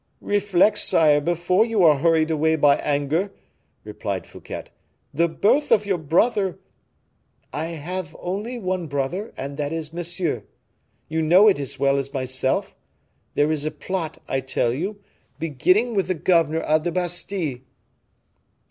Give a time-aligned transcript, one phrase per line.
[0.19, 3.31] "Reflect, sire, before you are hurried away by anger,"
[3.83, 4.63] replied Fouquet.
[5.13, 6.57] "The birth of your brother"
[7.53, 10.41] "I have only one brother and that is Monsieur.
[11.07, 12.75] You know it as well as myself.
[13.35, 14.99] There is a plot, I tell you,
[15.37, 17.57] beginning with the governor of the Bastile."